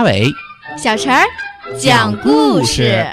[0.00, 0.32] 马尾，
[0.78, 1.26] 小陈儿
[1.78, 3.04] 讲故事。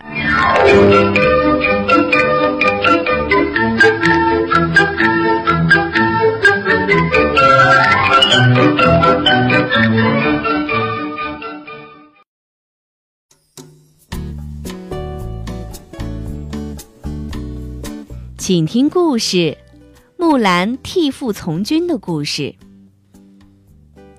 [18.38, 19.36] 请听故事
[20.16, 22.44] 《木兰替父从军的故事》。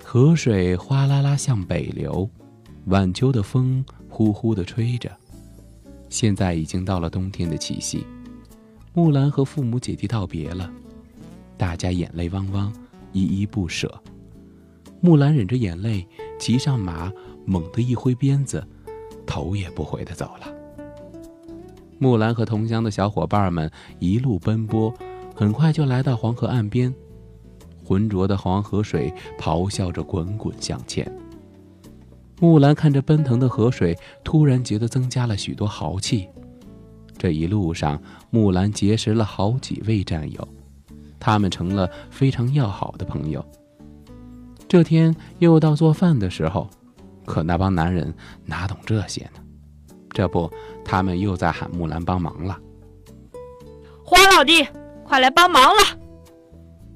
[0.04, 2.28] 河水哗啦啦向北流，
[2.88, 5.10] 晚秋的风呼呼地吹着。
[6.08, 8.06] 现在已经到了冬天的气息，
[8.94, 10.70] 木兰和父母姐弟道别了，
[11.58, 12.72] 大家眼泪汪汪，
[13.12, 14.02] 依依不舍。
[15.02, 16.06] 木兰忍着眼泪，
[16.38, 17.12] 骑上马，
[17.44, 18.66] 猛地一挥鞭子，
[19.26, 20.46] 头也不回地走了。
[21.98, 24.90] 木兰和同乡的小伙伴们一路奔波，
[25.34, 26.94] 很快就来到黄河岸边。
[27.84, 31.10] 浑浊的黄河水咆哮着滚滚向前。
[32.40, 36.28] 木兰看着奔腾的河水，突然觉得增加了许多豪气。
[37.16, 38.00] 这一路上，
[38.30, 40.48] 木兰结识了好几位战友，
[41.18, 43.44] 他们成了非常要好的朋友。
[44.68, 46.68] 这天又到做饭的时候，
[47.26, 49.40] 可那帮男人哪懂这些呢？
[50.10, 50.50] 这不，
[50.84, 52.58] 他们又在喊木兰帮忙了。
[54.04, 54.66] 花老弟，
[55.04, 55.98] 快来帮忙了！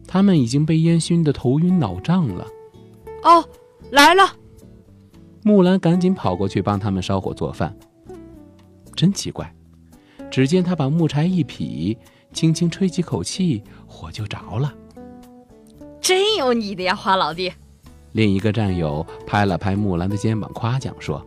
[0.07, 2.47] 他们已经被烟熏得头晕脑胀了。
[3.25, 3.45] 哦，
[3.91, 4.23] 来了！
[5.43, 7.77] 木兰赶紧跑过去帮他们烧火做饭。
[8.95, 9.53] 真奇怪，
[10.31, 11.97] 只见他把木柴一劈，
[12.33, 14.73] 轻轻吹几口气，火就着了。
[16.01, 17.53] 真有你的呀，花老弟！
[18.13, 21.25] 另一个战友拍了拍木兰的肩膀，夸奖说：“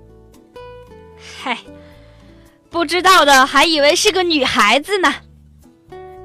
[1.41, 1.58] 嗨。”
[2.69, 5.09] 不知道的还以为是个女孩子呢。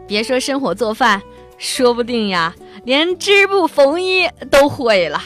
[0.09, 1.23] 别说生火做饭，
[1.59, 5.23] 说不定呀，连织布缝衣都会了。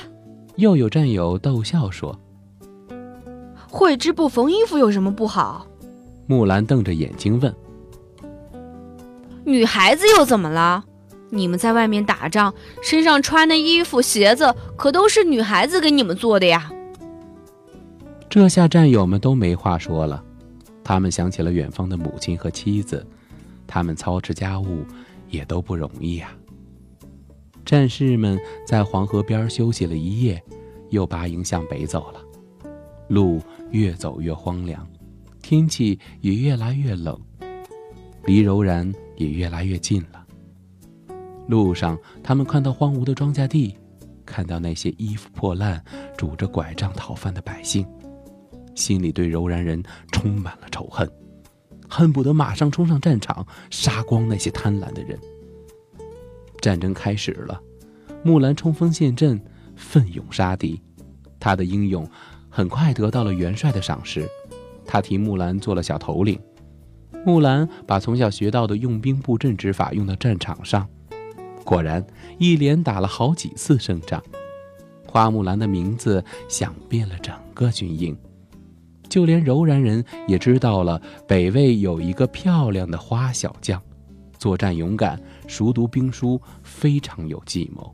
[0.57, 2.21] 又有战友逗笑说
[3.75, 5.67] ：“会织布缝衣服有什么不好？”
[6.27, 7.53] 木兰瞪着眼睛问
[9.45, 10.85] ：“女孩子又怎么了？
[11.31, 16.71] 你们在外面打仗，身上穿的衣服、鞋子可都是女孩子给你们做的呀？”
[18.31, 20.23] 这下战友们都没话说了。
[20.85, 23.05] 他们想起了远方的母亲和妻子，
[23.67, 24.85] 他们操持家务
[25.31, 26.31] 也都不容易呀。
[27.65, 30.43] 战士们在黄河边休息了一夜，
[30.91, 32.21] 又拔营向北走了。
[33.15, 34.85] 路越走越荒凉，
[35.41, 37.17] 天气也越来越冷，
[38.25, 40.27] 离柔然也越来越近了。
[41.47, 43.79] 路上，他们看到荒芜的庄稼地，
[44.27, 45.81] 看到那些衣服破烂、
[46.19, 47.87] 拄着拐杖讨饭的百姓。
[48.75, 51.09] 心里对柔然人充满了仇恨，
[51.89, 55.17] 恨不得马上冲上战场，杀光那些贪婪的人。
[56.61, 57.63] 战争开始了，
[58.25, 59.41] 木兰冲锋陷阵，
[59.77, 60.83] 奋勇杀敌。
[61.39, 62.09] 他的英勇
[62.57, 64.31] 很快得到了元帅的赏识，
[64.87, 66.39] 他替木兰做了小头领。
[67.27, 70.89] 木兰把从小学到的用兵布阵之法用到战场上，
[71.65, 72.07] 果然
[72.39, 74.23] 一连打了好几次胜仗。
[75.05, 78.17] 花木兰的名字响遍了整个军营。
[79.09, 83.83] 就连柔然人也知道了，北魏有一个漂亮的花小将，
[84.39, 87.93] 作战勇敢，熟读兵书，非常有计谋。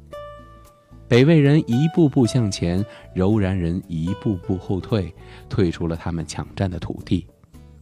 [1.10, 5.12] 北魏人一步步向前，柔然人一步步后退，
[5.48, 7.26] 退出了他们抢占的土地，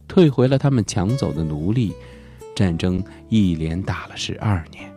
[0.07, 1.93] 退回了他们抢走的奴隶。
[2.55, 4.91] 战争一连打了十二年，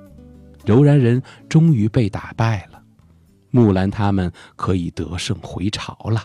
[0.64, 2.82] 柔然人终于被打败了，
[3.50, 6.24] 木兰他们可以得胜回朝了。